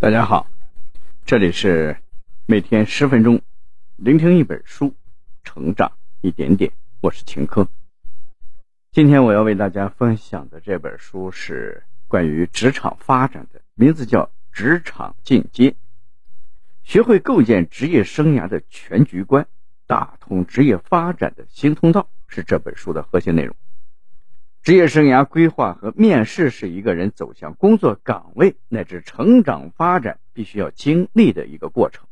[0.00, 0.46] 大家好，
[1.26, 1.94] 这里是
[2.46, 3.42] 每天十分钟，
[3.96, 4.94] 聆听一本书，
[5.44, 5.92] 成长
[6.22, 6.72] 一点点。
[7.02, 7.68] 我是秦科。
[8.92, 15.70] 今天我要为大家分享的这本书是关于职场发展的，名字叫《职场进阶》，
[16.82, 19.46] 学会构建职业生涯的全局观，
[19.86, 23.54] 打通职业发展的新通道，是这本书的核心内容。
[24.62, 32.06] 职业生涯规划和面试是一个人走向工作岗位乃至成长发展必须要经历的一个过程。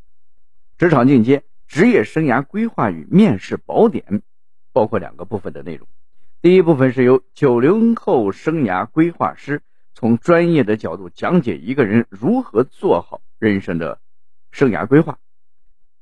[0.78, 4.22] 职场进阶、职业生涯规划与面试宝典
[4.72, 5.86] 包括两个部分的内容。
[6.40, 9.60] 第一部分是由九零后生涯规划师
[9.92, 14.00] 从专业的角度讲解一个人如何做好人生的
[14.50, 15.18] 生涯规划。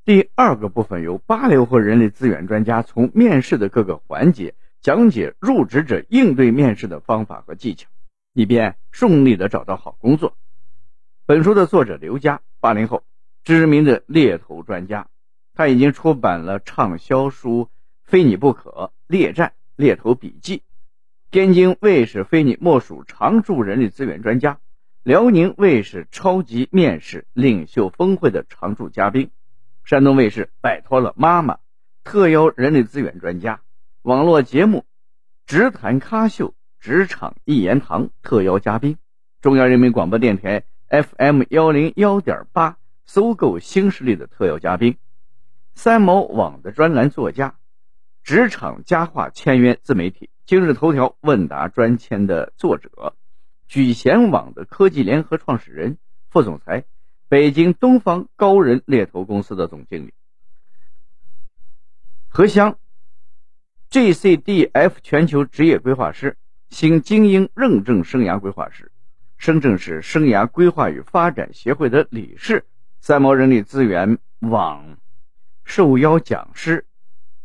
[0.05, 4.53] 第二个部分由八零后人力资源专家从面试的各个环节。
[4.81, 7.89] 讲解入职者应对面试的方法和技巧，
[8.33, 10.37] 以便顺利的找到好工作。
[11.25, 13.03] 本书的作者刘佳，八零后，
[13.43, 15.07] 知名的猎头专家，
[15.53, 17.65] 他已经出版了畅销书
[18.03, 18.69] 《非你不可》
[19.07, 20.57] 《猎战》《猎头笔记》，
[21.31, 24.59] 天津卫视非你莫属常驻人力资源专家，
[25.03, 29.31] 辽宁卫视超级面试领袖峰会的常驻嘉宾，
[29.83, 31.57] 山东卫视摆脱了妈妈
[32.05, 33.59] 特邀人力资源专家。
[34.07, 34.77] 网络节目
[35.45, 38.97] 《直谈咖秀》职场一言堂特邀嘉宾，
[39.41, 44.95] 中央人民广播电台 FM 幺零幺点八搜购新势力的特邀嘉宾，
[45.75, 47.57] 三毛网的专栏作家，
[48.23, 53.13] 职场佳话签约自媒体今日头条问答专签的作者，
[53.67, 55.97] 举贤网的科技联合创始人、
[56.29, 56.85] 副总裁，
[57.27, 60.13] 北京东方高人猎头公司的总经理，
[62.29, 62.77] 何香。
[63.89, 66.35] GCDF 全球职业规划师，
[66.69, 68.91] 新精英认证生涯规划师，
[69.37, 72.65] 深圳市生涯规划与发展协会的理事，
[72.99, 74.97] 三毛人力资源网
[75.63, 76.85] 受邀讲师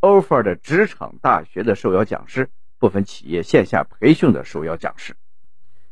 [0.00, 5.14] ，offer 的职场大学的受邀讲师，部分企业线下培训的受邀讲师。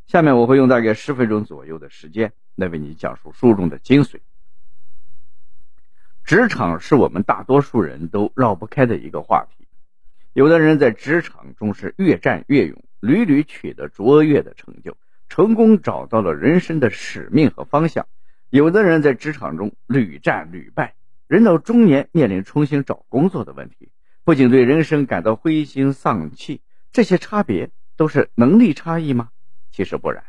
[0.08, 4.16] 下面我会用大概十分钟左右的时间来为你讲述书中的精髓。
[6.24, 9.59] 职场是我们大多数人都绕不开的一个话题。
[10.32, 14.96] 有的人在职场中是越战越勇，屡屡取得卓越的成就，
[15.28, 18.04] 成功找到了人生的使命和方向；
[18.48, 20.94] 有的人在职场中屡战屡败，
[21.26, 23.90] 人到中年面临重新找工作的问题，
[24.22, 26.60] 不仅对人生感到灰心丧气。
[26.92, 29.30] 这些差别都是能力差异吗？
[29.72, 30.22] 其实不然。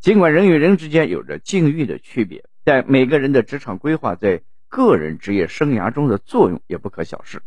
[0.00, 7.40] 尽管人与人之间有着境遇的区别，但每个人的职场规划在个人职业生涯中的作用也不可小视。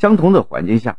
[0.00, 0.96] 相同的环境下，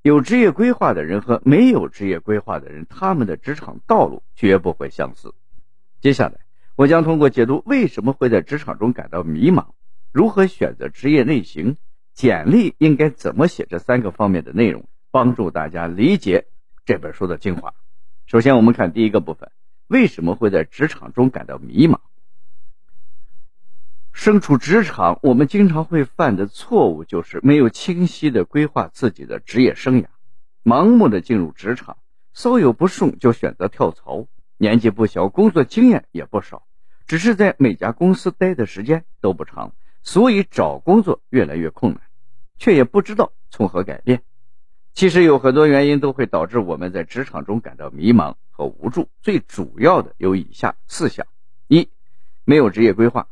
[0.00, 5.34] 有职业规划的人和没有职业规划的人，他们的职场道路绝不会相似。
[6.00, 6.40] 接下来，
[6.74, 9.72] 我将通过解读为什么会在职场中感到迷茫，
[10.10, 11.76] 如何选择职业类型，
[12.14, 16.46] 简历应该怎么写这三个方面的内容，帮助大家理解
[16.86, 17.74] 这本书的精华。
[18.24, 19.50] 首先，我们看第一个部分：
[19.86, 21.98] 为什么会在职场中感到迷茫？
[24.12, 30.06] 身处职场，我们经常会犯的错误就是没有清晰的规划自己的职业生涯，
[30.62, 31.96] 盲目的进入职场，
[32.34, 34.26] 稍有不顺就选择跳槽。
[34.58, 36.64] 年纪不小，工作经验也不少，
[37.06, 39.72] 只是在每家公司待的时间都不长，
[40.02, 42.02] 所以找工作越来越困难，
[42.58, 44.20] 却也不知道从何改变。
[44.92, 51.26] 其实有很多原因都会导致我们在职场中感到迷茫和无助，最主要的有以下四项：
[51.68, 51.88] 一、
[52.44, 53.28] 没有职业规划。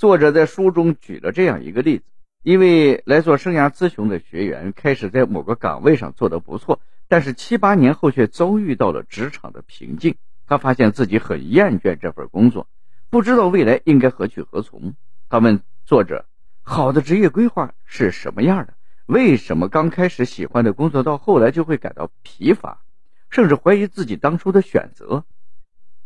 [0.00, 2.04] 作者在书中举了这样一个例子：
[2.42, 10.14] 一位来做生涯咨询的学员，开始在某个岗位上做得不错，但是七八年后却遭遇到了职场的瓶颈。
[10.46, 12.66] 他发现自己很厌倦这份工作，
[13.10, 14.94] 不知道未来应该何去何从。
[15.28, 16.24] 他问作者
[16.64, 18.72] ：“好的职业规划是什么样的？
[19.04, 22.80] 为什么刚开始喜欢的工作，到后来就会感到疲乏，
[23.28, 25.26] 甚至怀疑自己当初的选择？”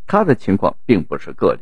[0.05, 1.61] 他的情况并不是个例。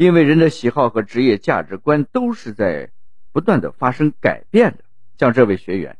[0.00, 2.90] 因为人的喜好和职业价值观都是在
[3.32, 4.84] 不断的发生改变的。
[5.18, 5.98] 像这位学员，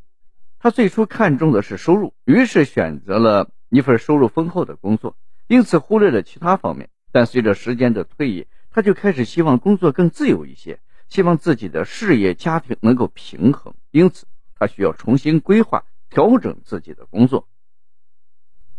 [0.59, 5.19] 他最初看重的是收入，于是选择了一份收入丰厚的工作，
[5.49, 6.89] 因此忽略了其他方面。
[7.13, 10.81] 但随着时间的推移，他就开始希望工作更自由一些，
[11.11, 14.27] 希望自己的事业家庭能够平衡，因此
[14.59, 17.47] 他需要重新规划、调整自己的工作。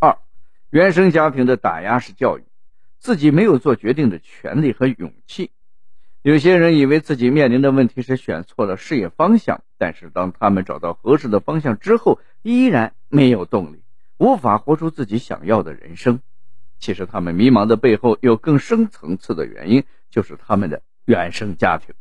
[0.00, 0.18] 二，
[0.70, 2.42] 原生家庭的打压式教育。
[3.02, 5.50] 自己没有做决定的权利和勇气。
[6.22, 13.82] 有些人以为自己面临的问题是选错了事业方向，但是当他们找到合适的方向之后，依然没有动力，
[14.18, 16.20] 无法活出自己想要的人生。
[16.78, 21.96] 其实他们迷茫的背后有更深层次的原因，就是他们的原生家庭。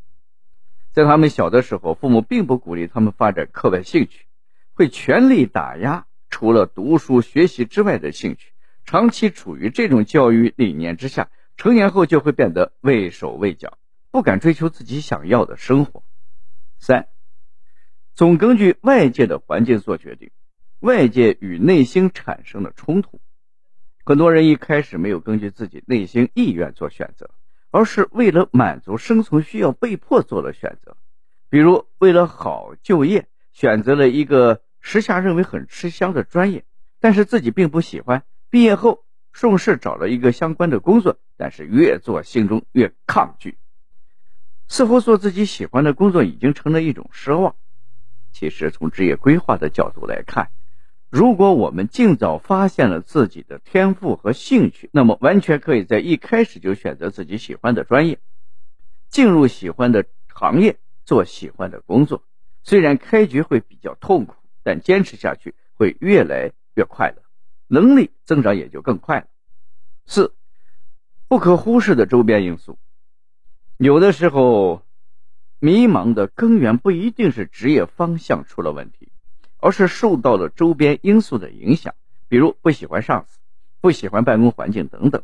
[0.92, 4.28] 在他们小的时候，父母并不鼓励他们发展课外兴趣，
[4.76, 8.52] 会全力打压除了读书学习之外的兴趣。
[8.86, 13.78] 长期处于这种教育理念之下，成年后就会变得畏手畏脚，
[14.12, 16.04] 不敢追求自己想要的生活。
[16.80, 17.08] 三，
[18.14, 20.32] 总根据外界的环境做决定，
[20.80, 23.22] 外界与内心产生了冲突。
[24.04, 27.30] 很多人一开始没有根据自己内心意愿做选择。
[27.74, 30.98] 而是为了满足生存需要被迫做了选择，
[31.50, 36.66] 比如为了好就业，选择了一个时下认为很吃香的专业，
[37.00, 38.24] 但是自己并不喜欢。
[38.52, 43.58] 毕业后顺势找了一个相关的工作，但是越做心中越抗拒，
[44.68, 47.56] 似乎做自己喜欢的工作已经成了一种奢望。
[48.34, 50.52] 其实从职业规划的角度来看。
[51.10, 58.18] 如果我们尽早发现了自己的天赋和兴趣，那么完全可以在一开始就选择自己喜欢的专业，
[59.10, 62.24] 进入喜欢的行业，做喜欢的工作。
[62.64, 67.21] 虽然开局会比较痛苦，但坚持下去会越来越快乐，
[67.72, 69.28] 能力增长也就更快了。
[70.06, 70.34] 四，
[71.30, 72.78] 不可忽视的周边因素，
[73.78, 74.84] 有的时候，
[75.60, 79.08] 迷茫的根源不一定是职业方向出了问题。
[79.64, 81.94] 而是受到了周边因素的影响，
[82.28, 83.38] 比如不喜欢上司、
[83.80, 85.22] 不喜欢办公环境等等。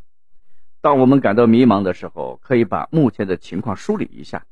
[0.80, 4.46] 当我们感到迷茫的时候，可以把目前的情况梳理一下，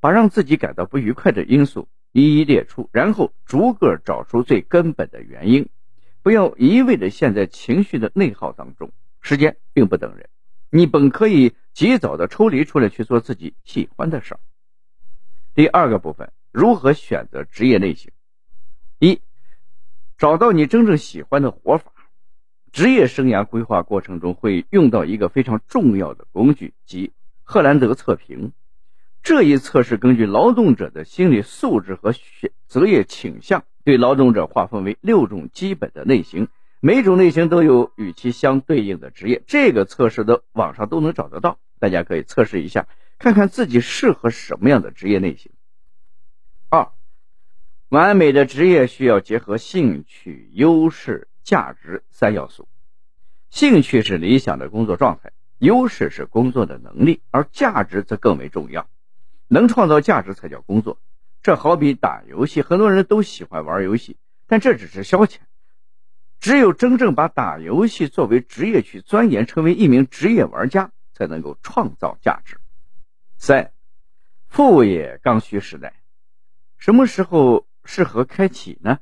[0.00, 5.68] 把让自己感到不愉快的因素一一列出，然后逐个找出最根本的原因。
[6.22, 8.90] 不要一味的陷在情绪的内耗当中。
[9.20, 10.28] 时间并不等人，
[10.70, 14.40] 你本可以及早的抽离出来去做自己喜欢的事儿。
[15.54, 18.10] 第二个部分，如何选择职业类型？
[18.98, 19.20] 一，
[20.18, 21.92] 找到你真正喜欢的活法。
[22.72, 28.52] 职业生涯规划过程中会用到一个非常重要的工具，即赫兰德测评。
[29.22, 36.48] 这一测试根据劳动者的心理素质和选择业倾向，对劳动者划分为六种基本的类型，
[36.80, 39.42] 每种类型都有与其相对应的职业。
[39.46, 42.86] 这个测试的网上都能找得到，大家可以测试一下，
[43.18, 45.52] 看看自己适合什么样的职业类型。
[46.68, 46.88] 二。
[47.88, 52.66] 完美的职业需要结合兴趣、优势、价值三要素。
[53.50, 58.88] 兴趣是理想的工作状态，优势是工作的能力，而价值则更为重要。
[59.46, 60.96] 能创造价值才叫工作。
[61.42, 64.16] 这好比打游戏，很多人都喜欢玩游戏，
[64.46, 65.38] 但这只是消遣。
[66.38, 72.58] 只有真正把打游戏作为职业去钻研，成为一名职业玩家，才能够创造价值。
[73.36, 73.72] 三，
[74.46, 75.94] 副业刚需时代，
[76.78, 77.66] 什么时候？
[77.84, 79.00] 适合开启呢？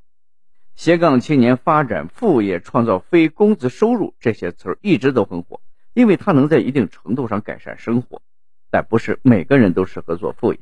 [0.74, 5.60] 斜杠青年发展副业，创造非工资收入，这些词一直都很火，
[5.92, 8.22] 因为它能在一定程度上改善生活。
[8.70, 10.60] 但不是每个人都适合做副业，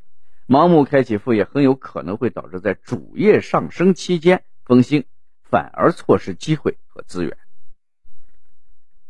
[0.49, 5.05] 盲目开启副业很有可能会导致在主业上升期间分心，
[5.43, 7.37] 反而错失机会和资源。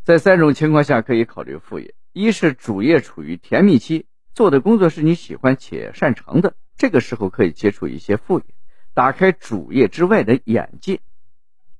[0.02, 8.44] 在三种情况下可以考虑副业：一是主业处于甜蜜期，做的工作是你喜欢且擅长的，这个时候可以接触一些副业。
[8.92, 10.98] 打开主业之外的眼界。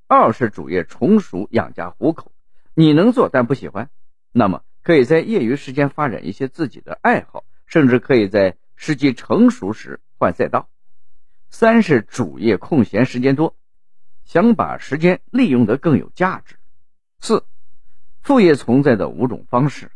[0.07, 2.31] 二是主业成熟，养家糊口，
[2.73, 3.89] 你能做但不喜欢，
[4.31, 10.69] 那么可以在业余时间发展一些自己的爱好，甚至可以在时机成熟时换赛道。
[11.49, 13.57] 三是主业空闲时间多，
[14.23, 16.55] 想把时间利用的更有价值。
[17.19, 17.45] 四，
[18.21, 19.91] 副业存在的五种方式，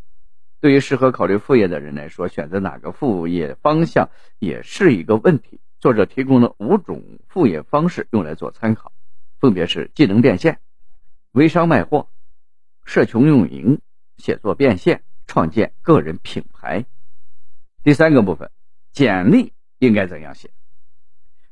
[0.60, 5.62] 对于适合考虑副业的人来说，选择哪个副业方向也是一个问题。
[5.80, 8.92] 作者提供了五种副业方式用来做参考，
[9.40, 10.60] 分别是技能变现、
[11.32, 12.10] 微商卖货、
[12.84, 13.80] 社群运营、
[14.18, 16.86] 写作变现、创建个人品牌。
[17.82, 18.50] 第三个部分，
[18.94, 20.52] 简历应该怎样写？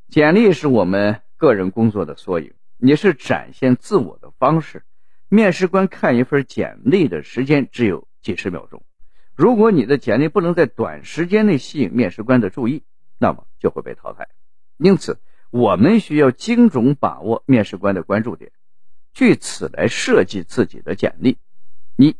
[0.08, 4.84] 简历是我们个人工作的缩影，也是展现自我的方式。
[5.28, 8.84] 面试官看一份简历的时间只有几十秒钟，
[9.36, 12.84] 如果你的简历不能在短时间内吸引面试官的注意。
[13.24, 14.30] 那么就会被淘汰，
[14.78, 15.20] 因此
[15.52, 18.52] 我们需要精准把握面试官的关注点，
[19.14, 21.38] 据此来设计自己的简历。
[21.98, 22.16] 一，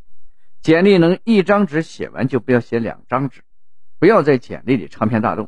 [0.62, 3.42] 简历能一张纸写完就不要写两张纸，
[4.02, 5.48] 不要在简历里长篇大论，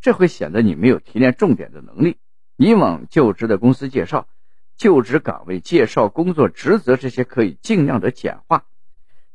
[0.00, 2.16] 这会显得你没有提炼重点的能力。
[2.54, 4.28] 以往就职的公司介绍、
[4.76, 8.66] 就职岗位介绍、工作职责这些可以尽量的简化，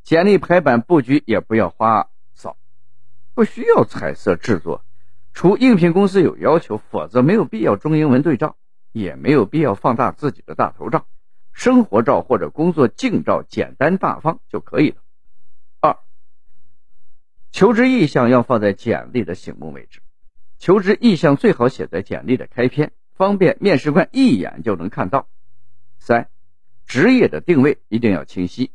[0.02, 2.56] 简历排版布局也不要花哨，
[3.34, 4.82] 不需要彩色制作。
[5.34, 8.56] 除应聘公司有要求，否则没有必要中英文对照，
[8.94, 11.06] 也没有必要放大自己的大头照，
[11.52, 15.02] 生活照或者工作近照简单大方就可以了。
[17.58, 20.00] 求职意向要放在简历的醒目位置，
[20.60, 25.28] 求职意向最好写在简历的开篇，方便面试官一眼就能看到。
[25.98, 26.30] 三，
[26.86, 28.70] 职业的定位一定要清晰，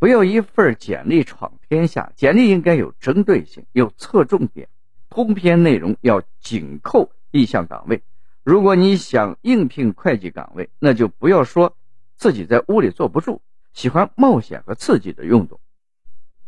[0.00, 4.68] 不要一份简历闯天下，简历应该有针对性，有侧重点，
[5.08, 8.02] 通篇内容要紧扣意向岗位。
[8.42, 11.76] 如果你想应聘会计岗位，那就不要说
[12.16, 13.42] 自己在屋里坐不住，
[13.72, 15.60] 喜欢冒险和刺激的运动。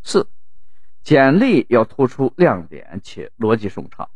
[0.02, 0.26] 四。
[1.04, 4.08] 简历要突出亮点且逻辑顺畅。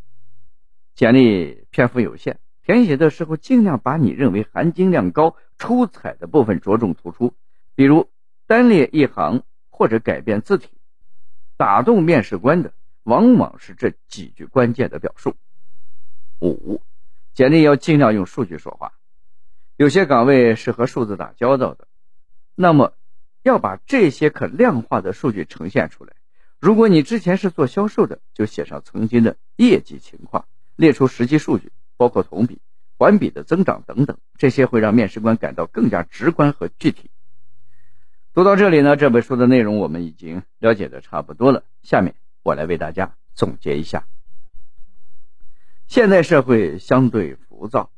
[0.95, 7.35] 简历篇幅有限，填写的时候尽量把你认为含金量高、出彩的部分着重突出，
[7.75, 8.09] 比如
[8.47, 10.71] 单列一行或者改变字体。
[11.59, 15.35] 打动面试官的往往是这几句关键的表述。
[16.41, 16.81] 五，
[17.35, 18.95] 简历要尽量用数据说话。
[19.77, 21.87] 有些岗位是和数字打交道的，
[22.55, 22.95] 那么
[23.43, 26.15] 要把这些可量化的数据呈现出来。
[26.61, 32.61] 如果你之前是做销售的，就写上曾经的业绩情况，列出实际数据，包括同比、
[32.97, 37.11] 环比的增长等等，这些会让面试官感到更加直观和具体。
[38.35, 41.63] 读到这里呢，这本书的内容我们已经了解的差不多了。
[41.83, 44.07] 下面我来为大家总结一下：
[45.87, 47.91] 现在社会相对浮躁，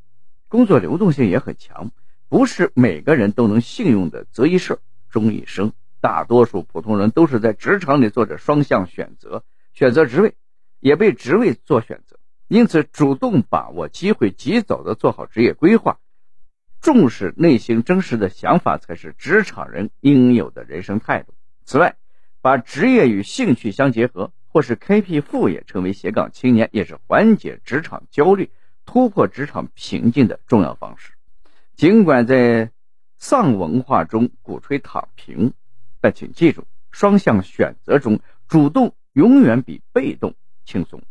[0.49, 1.93] 工作流动性也很强，
[2.29, 5.73] 不是每个人都能幸运的择一事终一生。
[6.00, 10.35] 大多数普通人都是在职场里做着双向选择，选择职位，
[10.80, 12.19] 也被职位做选择。
[12.49, 15.99] 因此，主动把握机会，及早的做好职业规划，
[16.80, 21.35] 重视内心真实的想法，才是职场人应有的人生态度。
[21.64, 21.97] 此外，
[22.40, 28.50] 把职业与兴趣相结合，或是开辟副业，成为斜杠青年，也是缓解职场焦虑、
[28.87, 31.12] 突破职场瓶颈的重要方式。
[31.76, 32.71] 尽管在
[33.19, 35.52] 丧文化中鼓吹躺平。
[36.00, 41.02] 但请记住，双向选择中，主动永远比被动轻松。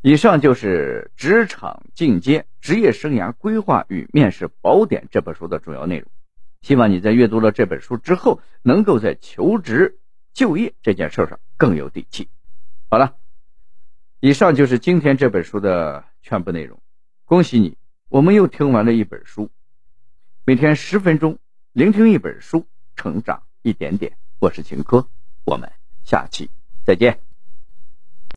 [0.00, 6.08] 以上就是《职场进阶：职业生涯规划与面试宝典》这本书的主要内容。
[6.62, 9.98] 希望你在阅读了这本书之后，能够在求职
[10.32, 12.28] 就业这件事上更有底气。
[12.88, 13.16] 好了，
[14.20, 16.80] 以上就是今天这本书的全部内容。
[17.24, 17.76] 恭喜你，
[18.08, 19.50] 我们又听完了一本书。
[20.44, 21.38] 每天十分钟，
[21.72, 23.42] 聆听一本书，成长。
[23.62, 25.08] 一点点，我是秦科，
[25.44, 25.70] 我们
[26.04, 26.48] 下期
[26.84, 27.27] 再见。